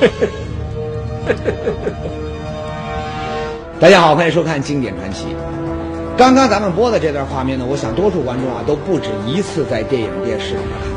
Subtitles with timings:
[3.78, 5.26] 大家好，欢迎收看《经典传奇》。
[6.16, 10.88] 刚刚咱们播的这段画面呢，我想多数观众啊都不止一次在电影、电视里面看。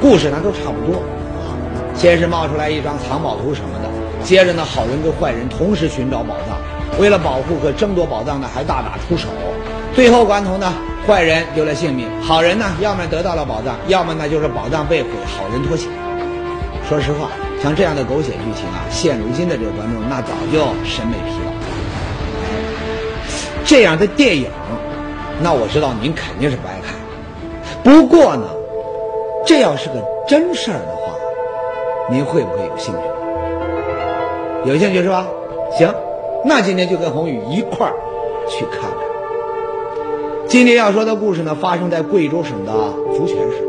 [0.00, 1.00] 故事呢都差不多，
[1.94, 3.88] 先是冒出来一张藏宝图什么的，
[4.24, 6.58] 接着呢好人跟坏人同时寻找宝藏，
[7.00, 9.28] 为了保护和争夺宝藏呢还大打出手。
[9.94, 10.72] 最后关头呢，
[11.06, 15.88] 坏人丢了性命，好人呢要么得到了宝藏，要么呢就是宝藏被毁，好人脱险。
[16.88, 17.28] 说实话，
[17.62, 21.52] 像这样的狗血剧情啊，现如今的这个观众那早就审美疲劳。
[23.64, 24.48] 这样的电影，
[25.42, 26.94] 那我知道您肯定是不爱看。
[27.82, 28.48] 不过呢，
[29.44, 29.94] 这要是个
[30.26, 31.12] 真事儿的话，
[32.10, 34.70] 您会不会有兴趣？
[34.70, 35.26] 有兴趣是吧？
[35.76, 35.94] 行，
[36.44, 37.94] 那今天就跟宏宇一块儿
[38.48, 38.98] 去看看。
[40.46, 42.72] 今天要说的故事呢，发生在贵州省的
[43.12, 43.68] 福泉市。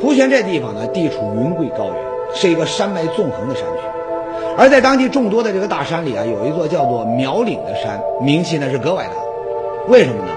[0.00, 1.94] 福泉这地方呢，地处云贵高原，
[2.34, 3.80] 是一个山脉纵横的山区。
[4.56, 9.12] 而在当地众多的这个大山里啊，有一座叫做苗岭的山，名气呢是格外大。
[9.88, 10.32] 为什么呢？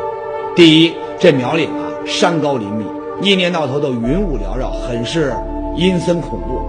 [0.56, 2.86] 第一，这苗岭啊，山高林密，
[3.22, 5.34] 一年到头都云雾缭绕，很是
[5.76, 6.62] 阴森恐怖。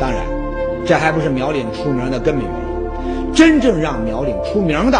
[0.00, 0.20] 当然，
[0.86, 3.34] 这还不是苗岭出名的根本原因。
[3.34, 4.98] 真正让苗岭出名的，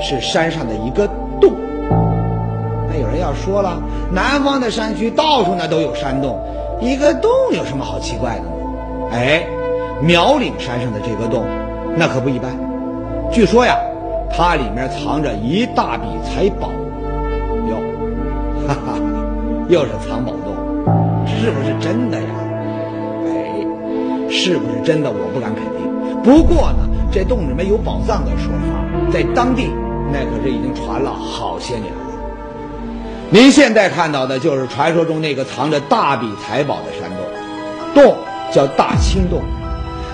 [0.00, 1.08] 是山上的一个
[1.40, 1.52] 洞。
[2.90, 6.38] 那有人要说了，南方的山区到处呢都有山洞，
[6.80, 8.50] 一个洞有什么好奇怪的呢？
[9.10, 9.46] 哎，
[10.02, 11.44] 苗岭山上的这个洞，
[11.96, 12.50] 那可不一般。
[13.32, 13.76] 据说呀。
[14.32, 16.70] 它里面藏着一大笔财宝，
[17.68, 17.76] 哟，
[18.64, 18.94] 哈哈，
[19.68, 20.54] 又是藏宝洞，
[21.26, 22.28] 是不是真的呀？
[23.26, 25.10] 哎，是不是真的？
[25.10, 26.22] 我不敢肯定。
[26.22, 29.68] 不过呢，这洞里面有宝藏的说法，在当地
[30.12, 32.14] 那可是已经传了好些年了。
[33.30, 37.10] 您现在看到的就是传说中那个藏着大笔财宝的山
[37.94, 38.16] 洞，洞
[38.52, 39.42] 叫大青洞。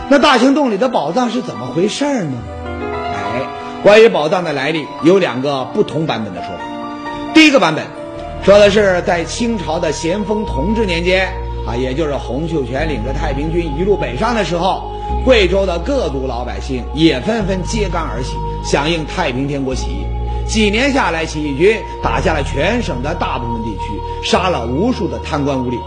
[0.09, 2.37] 那大青洞里的宝藏是怎么回事呢？
[2.75, 3.43] 哎
[3.83, 6.63] 关于宝藏的来历，有两个不同版本的说法。
[7.35, 7.85] 第一个版本
[8.43, 11.29] 说的是在清朝的咸丰同治年间
[11.67, 14.91] 啊，也就是洪秀全领着太平军一路北上的时候，
[15.25, 20.07] 贵州的各族老百姓也纷纷揭竿而起，响应太平天国起义。
[20.49, 25.79] 几年下来，起义军打下了全省的大部分地区，杀了无数的贪官污吏。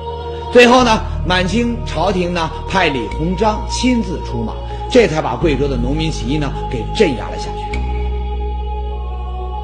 [0.51, 4.53] 最后呢，满清朝廷呢派李鸿章亲自出马，
[4.89, 7.79] 这才把贵州的农民起义呢给镇压了下去。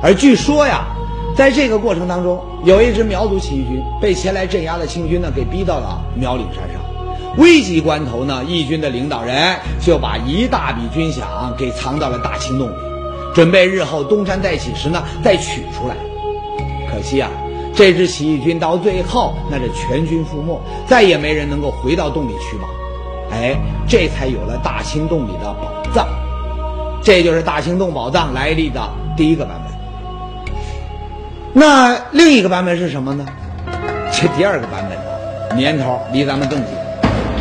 [0.03, 0.85] 而据说呀，
[1.35, 6.79] 在这个过程当中，有一支苗族起义军被前来镇压的清军呢给逼到了苗岭山上。
[7.38, 12.74] 危急关头呢，义军的领导人就把一大笔军饷给藏到了大青洞里，
[13.34, 15.95] 准备日后东山再起时呢再取出来。
[16.90, 17.29] 可惜啊，
[17.75, 22.66] 这支起义军到最后那是全军覆没，再也没人能够回到洞里取宝。
[23.31, 23.56] 哎，
[23.88, 26.08] 这才有了大青洞里的宝藏。
[27.03, 28.81] 这就是大青洞宝藏来历的
[29.18, 29.75] 第一个版本。
[31.53, 33.25] 那另一个版本是什么呢？
[34.12, 36.69] 这第二个版本，年头离咱们更近，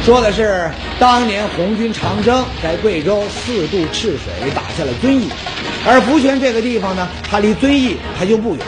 [0.05, 0.69] 说的是
[0.99, 5.31] 当年红军长征在贵州四渡赤水打下了遵义，
[5.87, 8.67] 而福泉这个地方呢，它离遵义它就不远。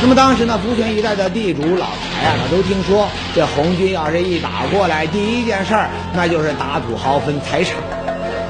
[0.00, 7.76] 那么当时呢，福泉一带的地主老财啊，他都听说这红军要是一打过来，第一件事儿那就是打土豪分财产。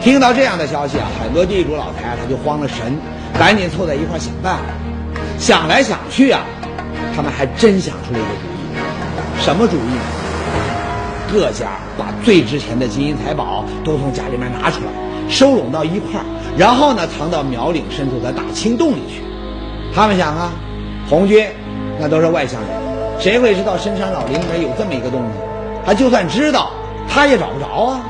[0.02, 2.98] 听到这样的消息啊，很多地主老财他就慌了神，
[3.38, 4.64] 赶紧凑在一块想办法。
[5.38, 6.42] 想来想去啊，
[7.14, 9.42] 他们还真想出了一个主意。
[9.42, 10.00] 什么主意呢？
[11.32, 11.66] 各家
[11.98, 14.92] 把最值钱的金银财宝都从家里面拿出来，
[15.28, 16.26] 收拢到一块儿，
[16.56, 19.22] 然后呢，藏到苗岭深处的大青洞里去。
[19.94, 20.52] 他们想啊，
[21.08, 21.46] 红军
[22.00, 25.30] 那都是外乡人，谁会知道深山老林里面有这么一个洞呢？
[25.84, 26.70] 他就算知道，
[27.08, 28.00] 他也找不着啊。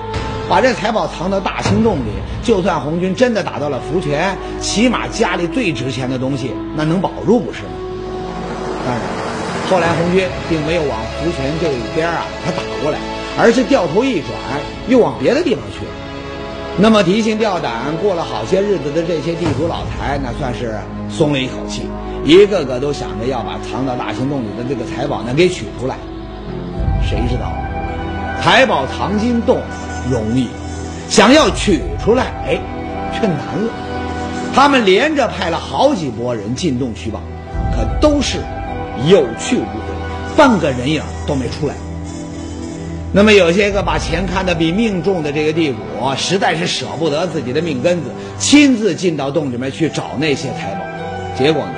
[0.48, 2.10] 把这财宝藏到大青洞里，
[2.42, 7.70] 就算红军真的打到了福泉，起码家里最值钱的东西那能保住不是吗？
[8.86, 9.02] 当然，
[9.68, 12.98] 后来红军并没有往福泉这边啊他打过来，
[13.36, 14.30] 而是掉头一转，
[14.88, 15.90] 又往别的地方去了。
[16.78, 20.78] 那么提心吊胆过了好些日子的这些地主老财，那算是
[21.10, 21.82] 松了一口气，
[22.24, 25.96] 一个个都想着要把藏到大青洞里的这个财宝呢给取出来。
[27.08, 27.52] 谁知道，
[28.42, 29.60] 财宝藏进洞。
[30.08, 30.46] 容易，
[31.08, 32.60] 想要取出来，哎，
[33.12, 33.72] 却难了。
[34.54, 37.20] 他们连着派了好几拨人进洞取宝，
[37.74, 38.38] 可都是
[39.08, 39.66] 有去无回，
[40.36, 41.74] 半个人影都没出来。
[43.12, 45.76] 那么有些个把钱看得比命重的这个地主，
[46.16, 50.95] 实在是舍不得自己的命根子，亲自进到洞里面去找那些财宝。
[51.36, 51.72] 结果呢，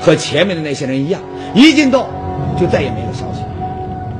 [0.00, 1.20] 和前面的那些人一样，
[1.54, 2.06] 一进洞
[2.58, 3.42] 就再也没有消息。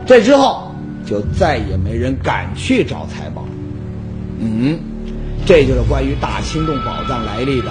[0.05, 0.69] 这之后。
[1.05, 3.43] 就再也没人敢去找财宝。
[4.39, 4.79] 嗯，
[5.45, 7.69] 这就是关于大清洞宝藏来历的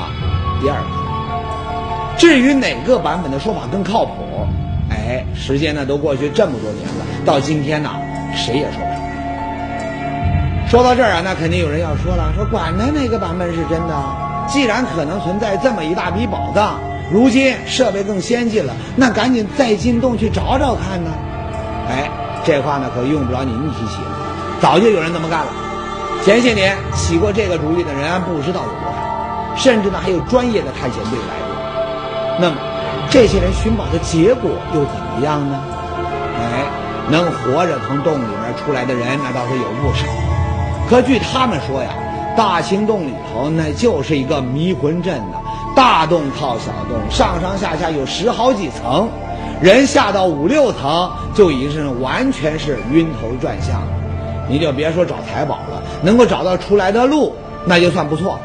[0.59, 2.17] 第二个。
[2.17, 4.11] 至于哪个版本的说法更靠谱，
[4.89, 7.89] 哎，时间呢都过去这么多年了，到今天呢
[8.35, 9.01] 谁也说不上。
[10.67, 13.95] 说到这儿啊，那肯定有人要说了，说管他哪个版本是真的，
[14.45, 16.81] 既然可能存在这么一大笔宝藏，
[17.11, 21.11] 如今设备更先进了，那赶紧再进洞去找找看呢。
[21.89, 22.09] 哎，
[22.45, 24.17] 这话呢可用不着您提起了，
[24.61, 25.51] 早就有人这么干了。
[26.23, 32.39] 前些年起过这个主意的人不知道有多少，甚至呢还有专业的探险队来过。
[32.39, 32.55] 那么，
[33.09, 35.59] 这些人寻宝的结果又怎么样呢？
[36.39, 36.63] 哎，
[37.09, 40.05] 能活着从洞里面出来的人那倒是有不少。
[40.89, 41.89] 可据他们说呀，
[42.37, 45.37] 大清洞里头那就是一个迷魂阵呢，
[45.81, 49.09] 大洞套小洞，上上下下有十好几层，
[49.63, 53.81] 人下到五六层就已经是完全是晕头转向。
[54.47, 57.33] 你就别说找财宝了，能够找到出来的路，
[57.65, 58.39] 那就算不错。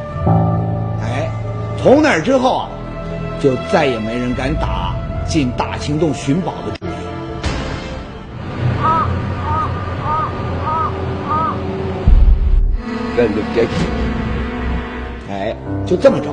[1.02, 1.30] 哎，
[1.76, 2.68] 从那之后啊，
[3.38, 4.94] 就再也没人敢打
[5.26, 6.88] 进大清洞寻宝的主意。
[15.30, 15.54] 哎，
[15.84, 16.30] 就这么着，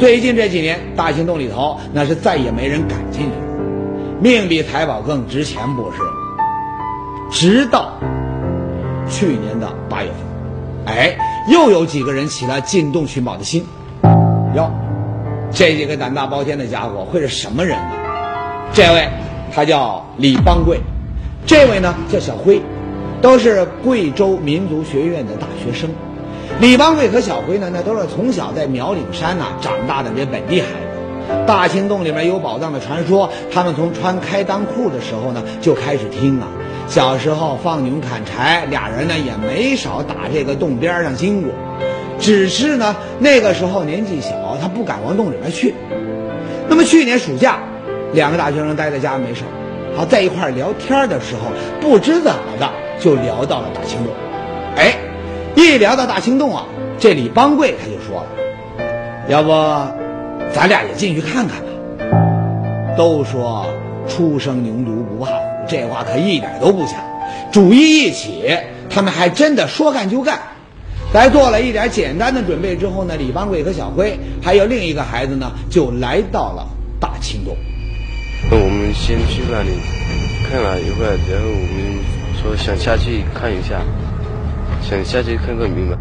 [0.00, 3.42] 最近这几年，大清洞里头那是再也没人敢进去了，
[4.18, 5.98] 命比财宝更值钱，不是？
[7.30, 7.92] 直到。
[9.10, 11.18] 去年的八月份，哎，
[11.52, 13.66] 又有几个人起了进洞寻宝的心。
[14.54, 14.70] 哟，
[15.52, 17.90] 这几个胆大包天的家伙会是什么人呢？
[18.72, 19.06] 这位
[19.52, 20.80] 他叫李邦贵，
[21.44, 22.62] 这位呢叫小辉，
[23.20, 25.90] 都是贵州民族学院的大学生。
[26.60, 31.46] 李邦贵和小辉呢，那都是从小在苗岭山呐长大的这本地孩子。
[31.46, 36.48] 大清洞里面有宝藏的传说，他们从穿开裆裤的时候呢就开始听啊。
[36.86, 41.50] 小时候放牛砍柴，俩人呢也没少打这个洞边上经过，
[42.18, 45.74] 只是呢那个时候年纪小，他不敢往洞里面去。
[46.68, 47.58] 那么去年暑假，
[48.12, 54.12] 两个大学生待在家没事儿好在一块儿聊天的时候，不知怎么的就聊到了大清洞。
[55.56, 56.64] 一聊到大清洞啊，
[56.98, 58.26] 这李邦贵他就说了
[59.28, 59.50] ：“要不
[60.52, 61.66] 咱俩也进去看看吧？”
[62.96, 63.66] 都说
[64.08, 65.50] 初生牛犊不怕虎。
[65.68, 66.94] 这话可一点都不假，
[67.52, 68.58] 主意一起，
[68.88, 70.40] 他们还真的说干就干。
[71.12, 76.66] 在做了一点简单的准备之后呢，李邦贵和小辉还有另一个孩子呢，就来到了
[76.98, 77.56] 大清洞。
[78.50, 79.70] 那我们先去那里
[80.48, 81.98] 看了一会儿，然后我们
[82.42, 83.80] 说想下去看一下，
[84.82, 85.96] 想下去看个明白。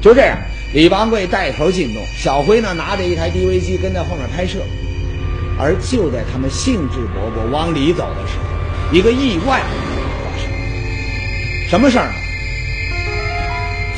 [0.00, 0.38] 就这样，
[0.74, 4.58] 李邦贵带头进洞，小辉呢拿着一台 DV 机跟在后面拍摄。
[5.58, 9.60] 而就在他们兴致勃勃往里走的时候，一个意外
[10.22, 10.48] 发生，
[11.68, 12.14] 什么事儿呢？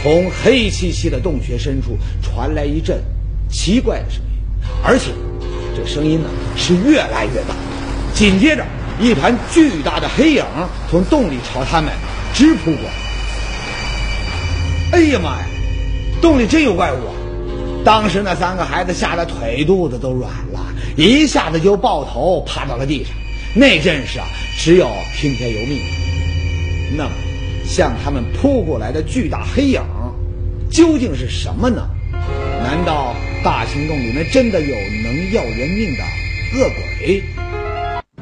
[0.02, 3.02] 从黑漆漆的洞穴深处传来一阵
[3.50, 4.30] 奇怪的声音，
[4.82, 5.12] 而且
[5.76, 7.54] 这声音呢是越来越大。
[8.14, 8.64] 紧接着，
[8.98, 10.42] 一团巨大的黑影
[10.90, 11.92] 从洞里朝他们
[12.32, 13.09] 直扑过来。
[14.92, 15.46] 哎呀妈呀！
[16.20, 17.14] 洞里真有怪物啊！
[17.84, 20.60] 当时那三个孩子吓得腿肚子都软了，
[20.96, 23.12] 一下子就抱头趴到了地上。
[23.54, 24.26] 那阵势啊，
[24.58, 25.80] 只有听天由命。
[26.96, 27.10] 那么，
[27.64, 29.80] 向他们扑过来的巨大黑影，
[30.70, 31.88] 究竟是什么呢？
[32.62, 36.02] 难道大清洞里面真的有能要人命的
[36.58, 37.22] 恶鬼？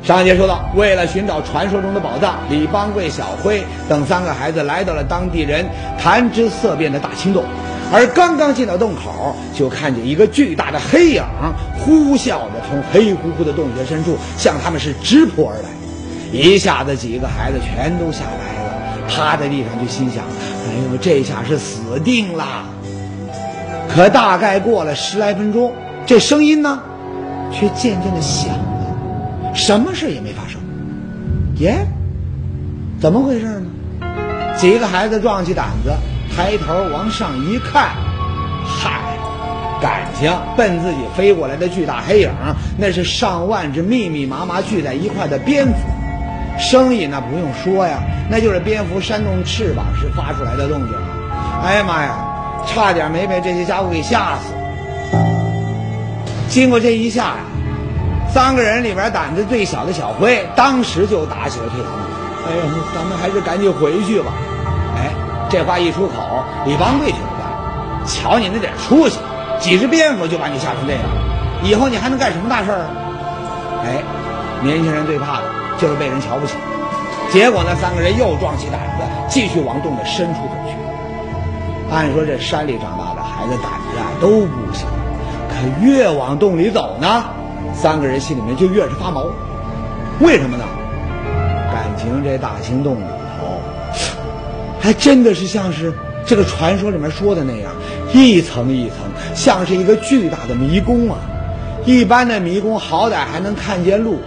[0.09, 5.67] 上节说到，为了寻找传说中的宝藏，李邦贵、小辉等三个孩子来到了当地人
[5.99, 7.45] 谈之色变的大清洞。
[7.93, 11.23] 而刚刚进到洞口，就看见一个巨大的黑影
[11.79, 15.69] 呼啸着从黑乎乎的洞穴深处向他们是直扑而来，
[16.33, 20.25] 一下子几个孩子全都吓呆了，趴在地上就心想
[20.65, 22.65] ：“哎呦，这下是死定了！”
[23.95, 25.71] 可大概过了十来分钟，
[26.07, 26.81] 这声音呢，
[27.53, 28.78] 却渐渐的响了，
[29.59, 30.61] 什么事也没发生。
[31.57, 31.85] 耶，
[33.01, 33.67] 怎么回事呢？
[34.57, 35.93] 几个孩子壮起胆子。
[36.37, 37.89] 抬头往上一看，
[38.65, 39.19] 嗨，
[39.83, 42.31] 感情奔自己飞过来的巨大黑影，
[42.79, 45.73] 那是上万只密密麻麻聚在一块的蝙蝠。
[46.57, 47.99] 声音那不用说呀，
[48.31, 50.95] 那就是蝙蝠扇动翅膀时发出来的动静！
[51.65, 52.15] 哎呀妈呀，
[52.69, 54.55] 差点没被这些家伙给吓死。
[56.49, 57.37] 经过这一下呀，
[58.33, 61.99] 三个人里边胆子最小的小辉，当时就打起了退堂鼓。
[62.47, 62.63] 哎呀，
[62.95, 64.33] 咱们还是赶紧回去吧。
[64.97, 65.11] 哎
[65.51, 68.05] 这话一出口，李邦贵就不干了。
[68.07, 69.19] 瞧你那点出息，
[69.59, 71.03] 几只蝙蝠就把你吓成这样，
[71.65, 72.91] 以后你还能干什么大事儿啊？
[73.85, 74.03] 哎，
[74.63, 75.45] 年轻人最怕的
[75.79, 76.55] 就是被人瞧不起。
[77.33, 80.75] 结果呢，三个人又壮起胆子，继续往洞的深处走去。
[81.91, 84.87] 按说这山里长大的孩子胆子啊都不小，
[85.49, 87.25] 可越往洞里走呢，
[87.75, 89.27] 三个人心里面就越是发毛。
[90.21, 90.65] 为什么呢？
[91.71, 93.05] 感情这大青洞里
[93.39, 93.61] 头，
[94.81, 95.93] 还真的是像是
[96.25, 97.71] 这个传说里面说的那样，
[98.13, 98.97] 一层一层，
[99.35, 101.19] 像是一个巨大的迷宫啊。
[101.85, 104.19] 一般的迷宫好歹还能看见路，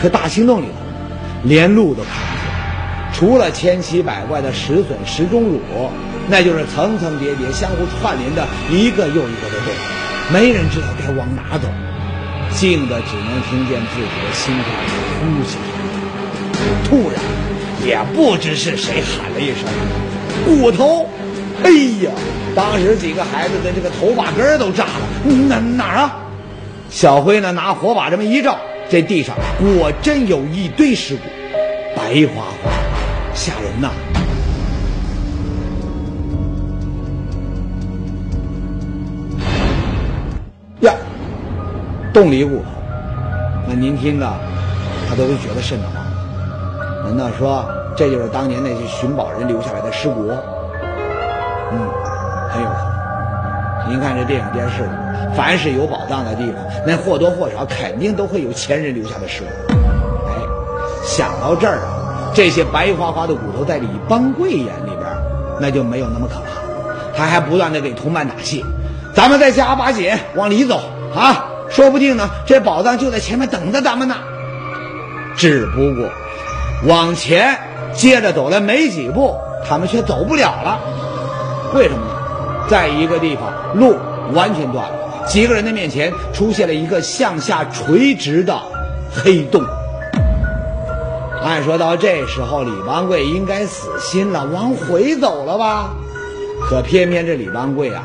[0.00, 0.72] 可大青洞里头
[1.42, 5.60] 连路都看不见，除了千奇百怪的石笋、石钟乳，
[6.28, 9.72] 那就是层层叠叠、相互串联的一个又一个的洞，
[10.32, 11.68] 没人知道该往哪走，
[12.58, 15.56] 静的只能听见自己的心跳和呼吸。
[16.84, 17.22] 突然，
[17.86, 19.64] 也不知是谁喊了一声
[20.44, 21.08] ：“骨头！”
[21.62, 21.70] 哎
[22.02, 22.10] 呀，
[22.56, 24.90] 当时几个孩子的这个头发根都炸了。
[25.48, 26.16] 哪哪儿啊？
[26.90, 28.58] 小辉呢，拿火把这么一照，
[28.90, 31.22] 这地上果真有一堆尸骨，
[31.94, 32.70] 白花花，
[33.34, 33.90] 吓人呐！
[42.18, 42.64] 洞里骨头，
[43.68, 44.26] 那您听着，
[45.08, 46.04] 他都觉得瘆得慌。
[47.04, 47.64] 难道说
[47.96, 50.28] 这就是当年那些寻宝人留下来的尸骨？
[51.70, 51.78] 嗯，
[52.50, 53.88] 很有可能。
[53.88, 54.82] 您看这电影电视，
[55.36, 59.74] 凡是有宝藏的地方，那或多或少肯定都会有前人留下的尸骨。
[60.26, 60.34] 哎，
[61.04, 65.06] 想到这儿啊，这些白花花的骨头在李邦贵眼里边，
[65.60, 67.16] 那就没有那么可怕。
[67.16, 68.64] 他还不断的给同伴打气
[69.14, 70.80] ：“咱们再加把劲，往里走
[71.14, 71.47] 啊！
[71.78, 74.16] 说不定呢，这宝藏就在前面等着咱们呢。”
[75.38, 76.10] 只不过，
[76.88, 77.56] 往前
[77.94, 80.80] 接着走了没几步，他们却走不了了。
[81.72, 82.66] 为什么呢？
[82.68, 83.96] 在一个地方，路
[84.32, 88.60] 完全断了，几个人的面前出现了一个向下垂直的
[89.14, 89.62] 黑洞。
[91.44, 95.90] 按说到这时候，李邦贵应该死心了，往回走了吧？
[96.60, 98.02] 可偏偏这李邦贵啊，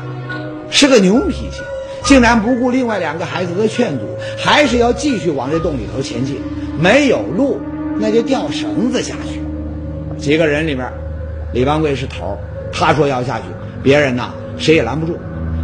[0.70, 1.60] 是个牛脾气，
[2.04, 4.04] 竟然不顾另外两个孩子的劝阻，
[4.38, 6.40] 还是要继续往这洞里头前进。
[6.78, 7.60] 没有路，
[7.98, 9.40] 那就吊绳子下去。
[10.18, 10.86] 几个人里面，
[11.52, 12.38] 李邦贵是头，
[12.72, 13.44] 他说要下去，
[13.82, 15.18] 别人呢谁也拦不住。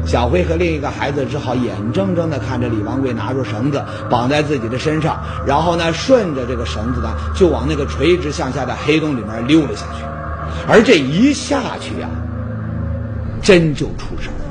[0.06, 10.04] 小辉和另一个孩子只好眼睁睁地看着李邦贵拿住绳子绑在自己的身上，然后呢顺着这个绳子呢就往那个垂直向下的黑洞里面溜了下去。
[10.66, 12.08] 而这一下去呀、
[13.42, 14.49] 真就出事儿了。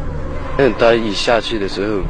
[0.62, 2.02] 嗯，他一下去的时候，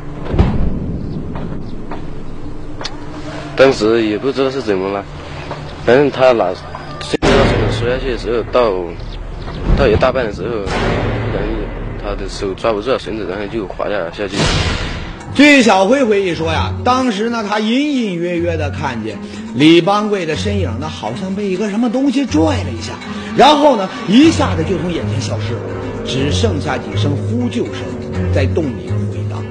[3.56, 5.06] 当时也不知道是怎么了，
[5.86, 6.46] 反正他拿
[7.00, 8.74] 顺着绳子摔下去的时候，到
[9.78, 10.66] 到一大半的时候，
[12.04, 14.36] 他的手抓不住绳子，然后就滑下来下去。
[15.36, 19.20] 据小辉回忆说呀，当时呢，他隐隐约约的看见
[19.54, 22.94] 李邦贵的身影呢，好像被一个什么东西拽了一下，
[23.38, 25.60] 然后呢，一下子就从眼前消失了，
[26.10, 27.84] 只剩下几声呼救声
[28.34, 29.44] 在洞里回荡。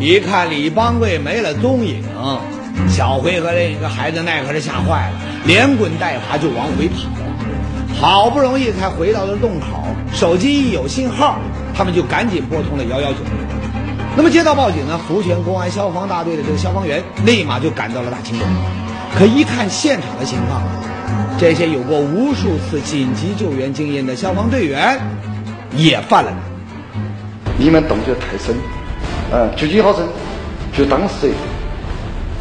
[0.00, 2.02] 一看李邦贵没了踪影，
[2.88, 7.08] 小辉和另一个孩子那可是吓坏了，连滚带爬就往回跑。
[8.00, 11.38] 好不容易才回到了洞口，手机一有信号，
[11.72, 13.18] 他们就赶紧拨通了幺幺九。
[14.16, 18.48] 那么接到报警呢，福泉公安消防大队的这个消防员立马就赶到了大清洞。
[19.16, 20.62] 可一看现场的情况，
[21.38, 25.00] 这些有过无数次紧急救援经验的消防队员
[25.76, 26.40] 也犯了难。
[27.58, 28.54] 你们洞穴太深，
[29.32, 30.06] 嗯，究竟好深？
[30.76, 31.36] 就当事人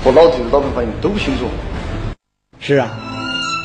[0.03, 1.45] 和老队的老板反应都不清楚。
[2.59, 2.89] 是啊，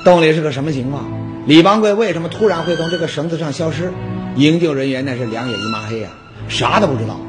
[0.04, 1.04] 洞里是个什么情况？
[1.46, 3.92] 李邦贵为什么突然会从这个绳子上消失？
[4.36, 6.08] 营救人员那是两眼一抹黑呀、
[6.48, 7.20] 啥都不知道。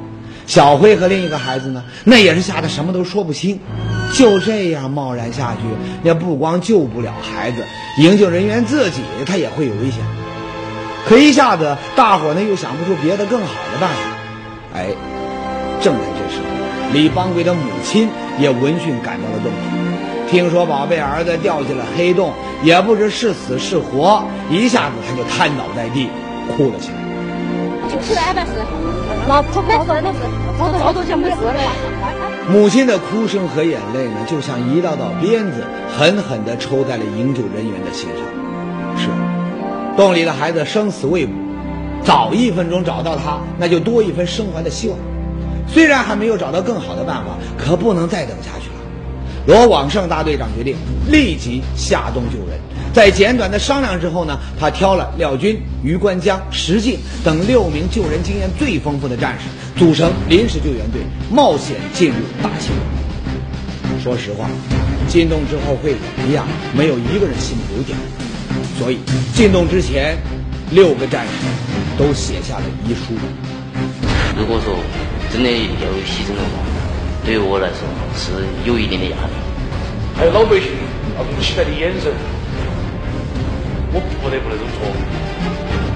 [0.45, 3.59] 小辉和另一个孩子呢，那也是吓得什么都说不清。
[4.13, 5.61] 就这样贸然下去，
[6.03, 7.63] 那不光救不了孩子，
[7.99, 9.99] 营救人员自己他也会有危险。
[11.05, 13.99] 可一下子，大伙儿呢又想不出别的更好的办法。
[14.75, 14.87] 哎，
[15.81, 18.07] 正在这时候，李邦贵的母亲
[18.39, 20.29] 也闻讯赶到了洞里。
[20.29, 22.33] 听说宝贝儿子掉进了黑洞，
[22.63, 26.07] 也不知是死是活，一下子他就瘫倒在地，
[26.55, 27.04] 哭了起来。
[27.95, 28.51] 就是俺的事，
[29.27, 30.19] 老婆没事没事，
[30.59, 31.53] 早都早都就没事了。
[32.49, 35.63] 母亲的哭声和眼泪呢，就像一道道鞭子，
[35.97, 38.25] 狠狠地抽在了营救人员的心上。
[38.97, 39.07] 是，
[39.95, 41.31] 洞里的孩子生死未卜，
[42.03, 44.97] 早一分钟找到他，那就多一分生还的希望。
[45.67, 48.74] 虽然还没有找到更好的办法，可不能再等下去了。
[49.45, 50.75] 罗广胜大队长决定
[51.07, 52.59] 立即下洞救人。
[52.93, 59.45] 在简短的商量之后呢，他挑了廖军、余关江、石进等六名救人经验最丰富的战士，
[59.77, 62.71] 组成临时救援队，冒险进入大兴。
[64.01, 64.49] 说实话，
[65.09, 67.93] 进洞之后会怎么样，没有一个人心里有底。
[68.79, 68.99] 所以
[69.33, 70.17] 进洞之前，
[70.71, 73.13] 六个战士都写下了遗书。
[74.37, 74.73] 如果说
[75.33, 75.55] 真的要
[76.07, 76.63] 牺牲的话，
[77.25, 77.79] 对于我来说
[78.15, 78.31] 是
[78.69, 79.33] 有一定的压力。
[80.15, 80.69] 还有老百姓
[81.17, 82.13] 那种期待的眼神，
[83.91, 84.85] 我不得不那种做。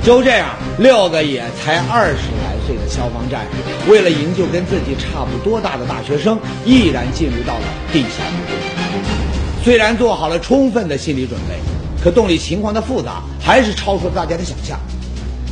[0.01, 9.63] 就这样，六个也才二十来岁的消防战士，为了营救跟自己差不多大的大学生，毅然进入到了地下洞。
[9.63, 11.55] 虽然做好了充分的心理准备，
[12.03, 14.79] 可洞里情况的复杂还是超出了大家的想象。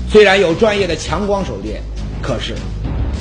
[0.09, 1.83] 虽然有专业的强光手电，
[2.21, 2.55] 可是，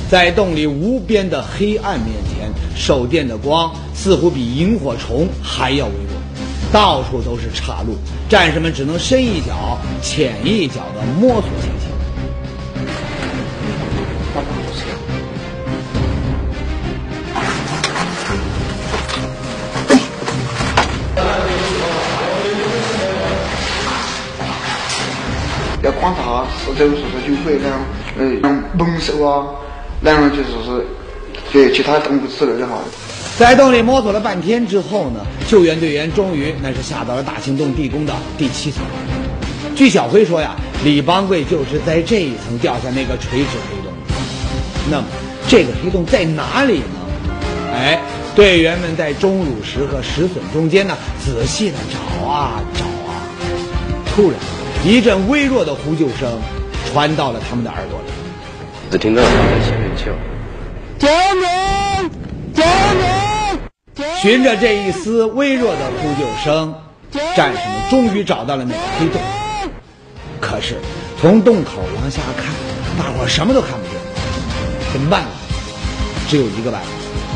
[0.08, 6.16] 在洞里无边的黑暗面前，手电的光似乎比萤火虫还要微弱，
[6.72, 7.96] 到处都是岔路，
[8.28, 11.90] 战士们只能深一脚浅一脚地摸索前行。
[25.82, 27.78] 要观察四周是不是有鬼，然后
[28.18, 29.46] 呃，猛兽啊，
[30.12, 30.86] 然后就说是
[31.52, 32.78] 对其他动物之类的哈。
[33.36, 38.82] 在洞里摸索了半天之后呢，救援队员终于那是下到了大清洞地宫的第七层。
[39.74, 43.92] 据小辉说呀，李邦贵就是在这一层掉下那个垂直黑洞。
[44.90, 45.04] 那么
[45.48, 46.84] 这个黑洞在哪里呢？
[47.74, 48.00] 哎，
[48.34, 53.20] 队员们在钟乳石和石笋中间呢，仔细的找啊找啊。
[54.14, 54.38] 突然，
[54.84, 56.40] 一阵微弱的呼救声
[56.90, 58.15] 传到了他们的耳朵里。
[58.90, 60.04] 只听到他在下面叫。
[60.98, 62.10] 救命！
[62.54, 64.06] 救命！
[64.22, 66.74] 循着这一丝微弱的呼救声，
[67.36, 69.20] 战士们终于找到了那个黑洞。
[70.40, 70.76] 可是，
[71.20, 72.46] 从洞口往下看，
[72.98, 73.94] 大伙什么都看不见。
[74.92, 75.28] 怎么办呢？
[76.28, 76.88] 只有一个办法，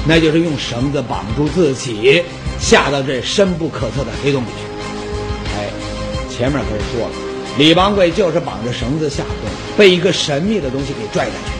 [0.06, 2.24] 那就是用绳子绑住自己，
[2.58, 4.64] 下到这深不可测的黑洞里去。
[5.56, 5.68] 哎，
[6.30, 7.14] 前面可是说了，
[7.58, 11.52] 李邦贵就是绑着绳子下洞，被一个神秘的东西给拽下去。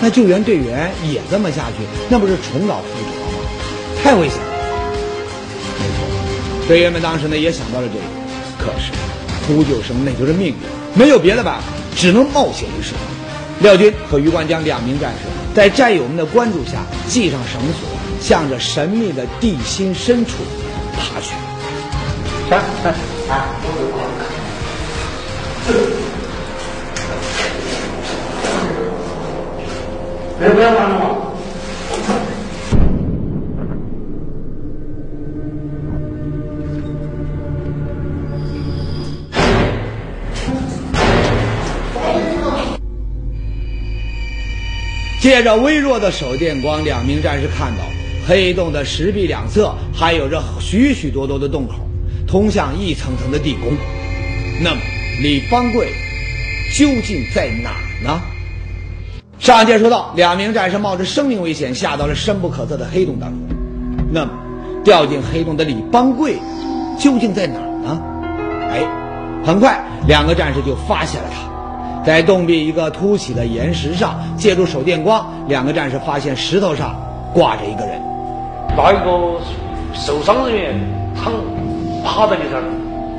[0.00, 3.38] 那救援队员也这么下去，那不是重蹈覆辙吗？
[4.02, 4.44] 太危险了。
[5.78, 8.00] 没错，队员们当时呢也想到了这个，
[8.58, 8.92] 可是
[9.46, 10.54] 呼救声那就是命令，
[10.94, 11.64] 没有别的办法，
[11.96, 12.92] 只能冒险一试。
[13.60, 17.88] 廖军和余冠江两名战士在战友们的关注下系上绳索，
[18.20, 20.34] 向着神秘的地心深处
[20.94, 21.32] 爬去。
[22.48, 22.92] 三三
[23.28, 23.46] 啊，
[30.38, 31.16] 别不要玩了嘛！
[45.20, 47.82] 借着微弱的手电光，两名战士看到
[48.26, 51.74] 黑洞的石壁两侧还有着许许多多的洞口，
[52.26, 53.72] 通向一层层的地宫。
[54.62, 54.80] 那么，
[55.20, 55.88] 李方贵
[56.76, 57.70] 究竟在哪
[58.04, 58.20] 呢？
[59.40, 63.38] 上一节说到，两名战士冒着生命危险下到了深不可测的黑洞当中。
[64.12, 64.30] 那么，
[64.84, 66.36] 掉进黑洞的李邦贵
[66.98, 68.00] 究竟在哪呢？
[68.70, 68.86] 哎，
[69.44, 72.04] 很快，两个战士就发现了他。
[72.04, 76.94] 在洞壁一个凸起的岩石上，借助手电光，两个战士发现石头上
[77.34, 78.00] 挂着一个人。
[78.76, 79.40] 那一个
[79.94, 80.78] 受伤人员
[81.16, 81.32] 躺
[82.04, 82.62] 趴在地上，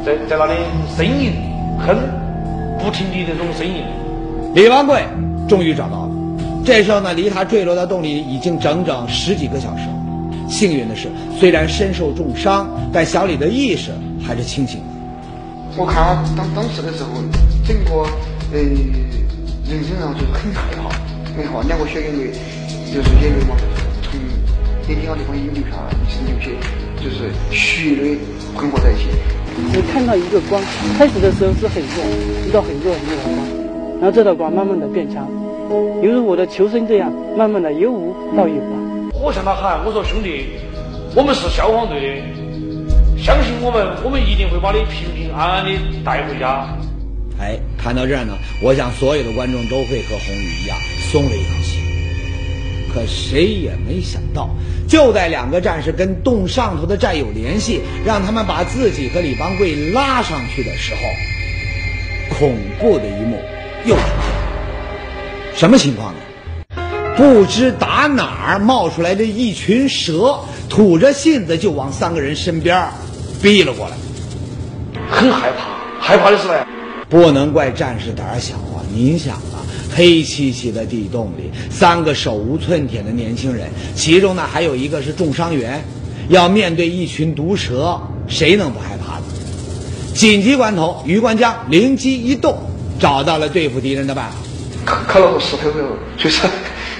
[0.05, 0.53] 在在那里
[0.97, 1.33] 呻吟、
[1.79, 1.97] 哼，
[2.79, 3.83] 不停的这种声音。
[4.53, 5.03] 李万贵
[5.47, 6.09] 终于找到了。
[6.65, 9.95] 这时候呢，离他坠落到洞里已经整整十几个小时了。
[10.49, 11.07] 幸运的是，
[11.39, 13.91] 虽然身受重伤，但小李的意识
[14.25, 14.85] 还是清醒的。
[15.77, 17.09] 我看他当当时的时候，
[17.65, 17.91] 整个
[18.51, 20.89] 呃人身上就是很害怕，
[21.37, 22.31] 很害怕，两个血眼泪
[22.91, 23.55] 就是眼泪嘛，
[24.03, 24.19] 从
[24.89, 26.57] 眼睛那地方已经流下来，是流些
[27.01, 28.17] 就是血泪
[28.55, 29.05] 混合在一起。
[29.71, 30.61] 只看到一个光，
[30.97, 33.37] 开始的时候是很弱，一道很弱很弱的光，
[34.01, 35.27] 然后这道光慢慢的变强，
[36.01, 38.75] 犹如我的求生这样，慢慢的由无到有啊。
[39.21, 40.45] 我向他喊，我说兄弟，
[41.15, 45.71] 我们是消防队的，相信我们，我们一定会把你平平安安的
[46.03, 46.67] 带回家。
[47.39, 50.77] 哎，看到这儿呢，我想所有的观众都会和红宇一样
[51.11, 51.88] 松了一口气。
[52.93, 54.49] 可谁也没想到，
[54.87, 63.37] 就在两个战士跟洞上头的战友联系，让他们把自己和李邦贵拉上去的时候，恐怖的一幕
[63.85, 65.55] 又出现了。
[65.55, 66.19] 什么情况呢？
[67.17, 72.87] 不知打哪儿冒出来的一群蛇，吐着信子就往三个人身边
[73.41, 73.97] 逼了过来。
[75.11, 76.65] 很害怕，害怕的是呢，
[77.09, 78.79] 不能怪战士胆小啊！
[78.93, 79.58] 您想啊，
[79.95, 85.83] 黑漆漆的地洞里，三个手无寸铁的年轻人，其中呢还有一个是重伤员，
[86.29, 89.23] 要面对一群毒蛇，谁能不害怕呢？
[90.13, 92.57] 紧急关头，余关江灵机一动，
[92.99, 94.35] 找到了对付敌人的办法。
[94.85, 95.79] 看看了个石头后，
[96.17, 96.47] 随时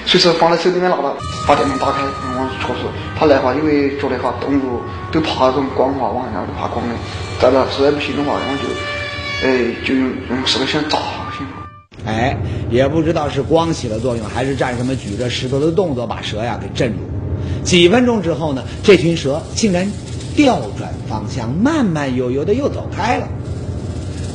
[0.05, 1.15] 随时放在手里面拿到，
[1.47, 2.01] 把电门打开，
[2.37, 2.81] 往戳死。
[3.17, 6.95] 他来话，因为觉得哈动物都怕那种光滑，往下都怕光的。
[7.39, 10.97] 再了，实在不行的话，然后就，哎，就用用石头先砸。
[12.09, 12.37] 哎，
[12.71, 16.99] 也不知道是光起了作用，还是战士们举着石头的动作把蛇呀给镇住。
[17.63, 19.89] 几分钟之后呢，这群蛇竟然
[20.35, 23.27] 调转方向，慢慢悠悠的又走开了。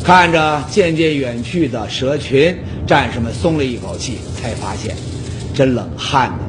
[0.03, 2.57] 看着渐渐远去的蛇群，
[2.87, 4.95] 战士们松了一口气，才发现，
[5.55, 6.45] 这冷汗呐，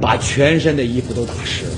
[0.00, 1.72] 把全身的衣服都打湿了。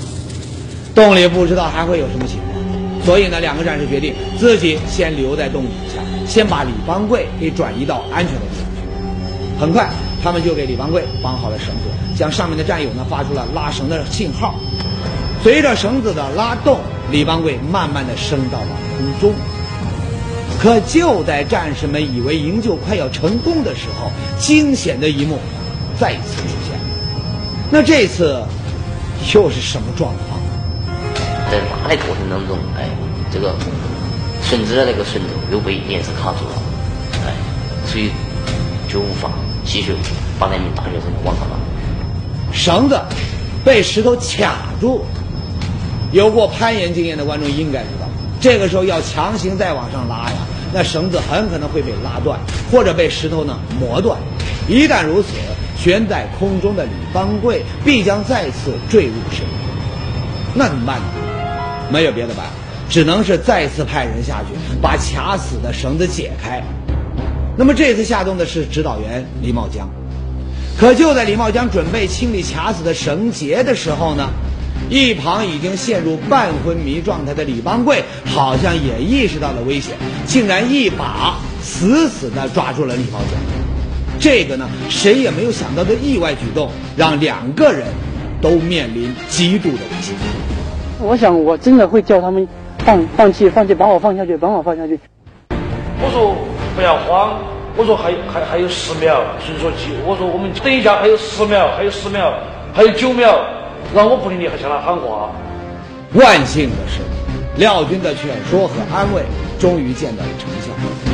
[0.93, 8.66] 洞里不知道还会有什么情况，所以呢，两个战士决定自己先留在洞底下，先把李方贵给转移到安全的地方。
[9.59, 9.89] 很快，
[10.23, 14.55] 他们就给李方贵绑好了绳子，向上面的战友呢发出了拉绳的信号。
[15.43, 16.79] 随着绳子的拉动，
[17.11, 18.67] 李方贵慢慢的升到了
[18.97, 19.33] 空中。
[20.59, 25.37] 可就在战士们以为营救快要成功的时候，惊险的一幕
[25.99, 26.79] 再次出现。
[27.69, 28.43] 那这次
[29.33, 30.39] 又是什么状况？
[31.51, 32.89] 在拉的过程当中，哎，
[33.31, 33.55] 这个
[34.41, 36.53] 绳子的那个绳头又被岩石卡住了，
[37.25, 37.33] 哎，
[37.85, 38.09] 所以
[38.97, 39.29] 都无法
[39.63, 39.93] 继续
[40.39, 41.47] 把那名大学生往上。
[42.51, 42.99] 绳子
[43.63, 45.05] 被石头卡住，
[46.11, 48.07] 有过攀岩经验的观众应该知道，
[48.41, 50.37] 这个时候要强行再往上拉呀，
[50.73, 52.39] 那绳子很可能会被拉断，
[52.71, 54.17] 或者被石头呢磨断。
[54.67, 55.27] 一旦如此，
[55.77, 60.55] 悬在空中的李方贵必将再次坠入深渊。
[60.55, 61.05] 那怎么办呢？
[61.91, 62.51] 没有别的办法，
[62.89, 66.63] 只能是再次派人下去把卡死的绳子解开。
[67.57, 69.89] 那么这次下洞的是指导员李茂江。
[70.79, 74.29] 可就在李茂江准备清理卡死的绳结的时候呢，
[74.91, 79.95] 一旁已经陷入半昏迷状态的李邦贵好像也意识到了危险，
[80.27, 83.39] 竟然一把死死地抓住了李茂江。
[84.19, 87.87] 这个呢，谁也没有想到的意外举动，让两个人
[88.39, 90.15] 都面临极度的危险。
[90.99, 92.47] 我想我真的会叫他们
[92.79, 94.99] 放放弃，放弃，把我放下去，把我放下去。
[95.99, 96.35] 我说
[96.77, 97.39] 不要慌，
[97.75, 102.31] 我说还还还有十秒，所以说急，我说我们等一下，还有十秒，还有十秒，
[102.71, 103.33] 还有九秒，
[103.95, 105.31] 然后我不停地向他喊话。
[106.13, 107.01] 万幸的是，
[107.57, 109.23] 廖军的劝说和安慰
[109.57, 110.69] 终于见到了成效。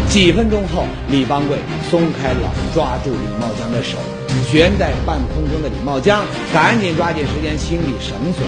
[0.09, 1.55] 几分钟后，李邦贵
[1.89, 3.95] 松开了抓住李茂江的手，
[4.51, 8.43] 悬在半空中的李茂江赶紧抓紧时间清理绳索，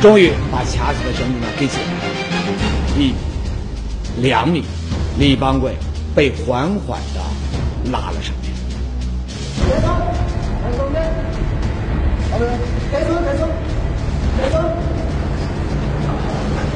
[0.00, 2.14] 终于把卡死的绳子呢给解开了。
[2.96, 3.14] 一米、
[4.22, 4.64] 两米，
[5.18, 5.76] 李邦贵
[6.14, 7.20] 被缓缓的
[7.90, 8.52] 拉了上去。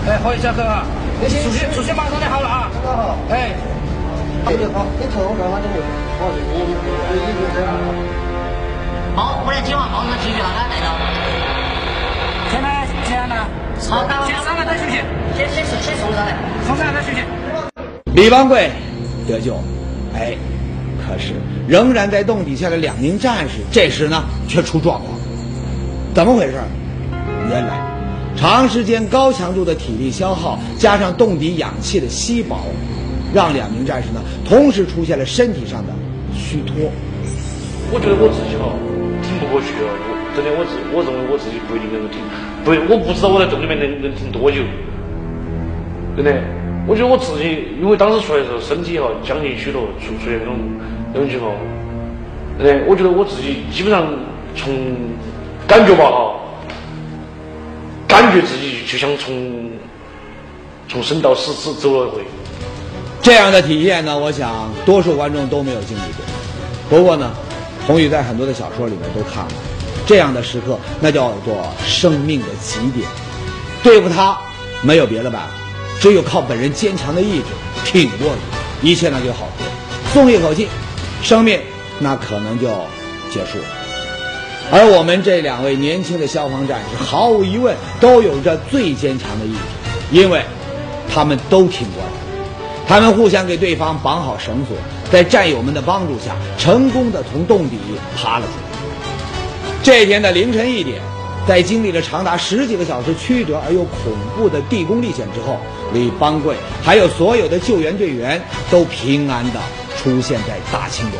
[0.09, 0.85] 哎，好，下课啊！
[1.29, 2.70] 数学数学马上就好了啊！
[3.31, 3.51] 哎，
[4.44, 5.77] 好就好，你从干嘛就好。
[9.16, 10.87] 好，我来接完包子继续把他带到。
[12.51, 13.35] 现在钱呢？
[13.90, 15.03] 好，先上来再休息，
[15.37, 16.35] 先先先送上来。
[16.66, 17.20] 送上来再休息。
[18.14, 18.70] 李邦贵
[19.29, 19.55] 得救，
[20.14, 20.35] 哎，
[20.99, 21.35] 可是
[21.69, 25.19] 仍然在洞底下的两名战士，这时呢却出状况，
[26.14, 26.55] 怎么回事？
[27.49, 27.81] 原来，
[28.37, 32.57] 长时间高强度的体力消耗，加上洞底氧气的稀薄，
[33.33, 35.93] 让两名战士呢同时出现了身体上的
[36.35, 36.75] 虚脱。
[37.93, 38.69] 我觉得我自己哈
[39.23, 42.21] 挺不过去了，我真的我自我认为我自己不一定能够挺，
[42.64, 44.59] 不，我不知道我在洞里面能能挺多久，
[46.17, 46.58] 真的。
[46.88, 50.57] 我觉得我自己，因为当时出来的时候身体哈将近虚脱，出出现那种
[51.12, 51.53] 那种情况，
[52.59, 54.09] 真的，我觉得我自己基本上
[54.57, 54.74] 从
[55.66, 56.35] 感觉吧哈，
[58.09, 59.70] 感觉自己就像从
[60.88, 62.22] 从生到死走走了一回。
[63.20, 66.24] 这样的体验呢，我想多数观众都没有经历过。
[66.88, 67.31] 不过呢，
[67.87, 69.53] 宏宇在很多的小说里面都看过，
[70.07, 73.07] 这样的时刻那叫做生命的极点，
[73.83, 74.38] 对付他
[74.81, 75.48] 没有别的办法，
[76.01, 77.45] 只有靠本人坚强的意志
[77.85, 79.67] 挺过去，一切那就好多，
[80.13, 80.69] 松一口气，
[81.23, 81.61] 生命
[81.99, 82.69] 那可能就
[83.33, 83.65] 结束了。
[84.71, 89.59] 而我们这两位年轻的消防战士，毫无疑问都有着最坚强的意志，
[90.21, 90.43] 因为
[91.13, 92.17] 他们都挺过来了。
[92.87, 94.77] 他们互相给对方绑好绳索，
[95.11, 97.79] 在战友们的帮助下，成功的从洞底
[98.17, 98.79] 爬了出来。
[99.83, 101.01] 这天的凌晨一点，
[101.49, 105.57] 在经历了长达十几个小时曲折而又恐怖的地宫历险之后，
[105.95, 108.39] 李邦贵还有所有的救援队员
[108.71, 109.59] 都平安的
[109.97, 111.19] 出现在大清宫。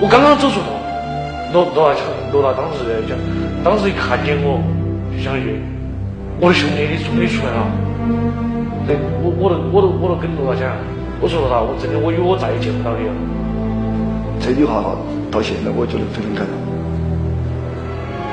[0.00, 0.79] 我刚刚走错。
[1.52, 3.18] 罗罗大强罗大当时在讲，
[3.64, 4.62] 当时一看见我，
[5.10, 5.60] 就想去，
[6.40, 7.66] 我的兄弟你终于出来了。
[8.86, 10.76] 对，我我都我都我都跟罗大讲，
[11.20, 13.12] 我说罗大，我真的我以为我再也见不到你了。
[14.40, 14.96] 这句话，
[15.30, 16.54] 到现在我觉得非常感动。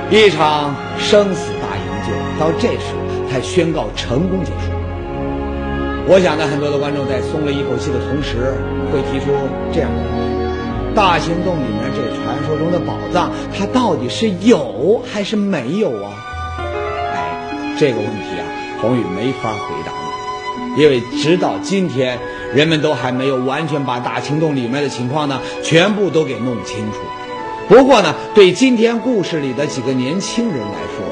[0.09, 2.95] 一场生死大营救到这时
[3.29, 4.71] 才宣告成功结束。
[6.07, 8.55] 我想呢，很多的观众在松了一口气的同时，
[8.87, 9.35] 会提出
[9.73, 10.46] 这样的问题：
[10.97, 16.11] 大行动里面这传说中的宝藏，它到底是有还是没有啊？
[17.13, 17.37] 哎，
[17.77, 18.43] 这个问题啊，
[18.81, 19.91] 宏宇没法回答
[20.75, 22.17] 你，因为直到今天，
[22.51, 26.97] 人们都还没有完全把大青洞里面的情况呢，全部都给弄清楚。
[27.69, 31.05] 不过呢，对今天故事里的几个年轻人来说，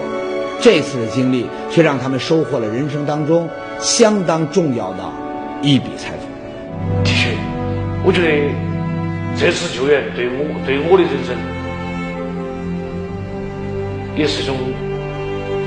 [0.61, 3.47] 这次的经历却让他们收获了人生当中
[3.79, 5.03] 相当重要的
[5.61, 7.03] 一笔财富。
[7.03, 7.27] 其实，
[8.03, 8.74] 我觉得
[9.37, 11.35] 这次救援对我对我的人生
[14.15, 14.55] 也是一种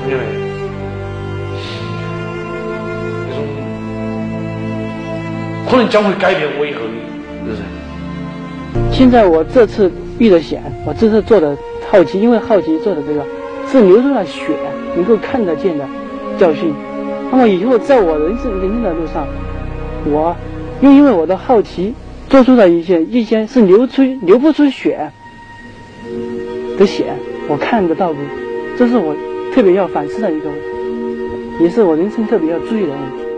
[0.01, 0.19] 怎么样
[3.29, 3.37] 一种
[5.69, 6.87] 可能将会改变我以后的
[7.45, 7.63] 人生。
[8.91, 11.55] 现在我这次遇的险，我这次做的
[11.91, 13.23] 好奇，因为好奇做的这个
[13.67, 14.57] 是流出了血，
[14.95, 15.87] 能够看得见的
[16.39, 16.73] 教训。
[17.31, 19.27] 那么以后在我人生人生的路上，
[20.05, 20.35] 我
[20.81, 21.93] 又因为我的好奇
[22.29, 25.11] 做出的一些一些是流出流不出血
[26.77, 27.13] 的血，
[27.47, 28.19] 我看得到不，
[28.77, 29.15] 这是我
[29.51, 33.28] 特别要反思的一个问题，也是我人生特别要注意的问题。